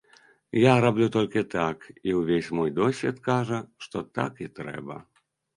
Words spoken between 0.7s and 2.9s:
раблю толькі так, і ўвесь мой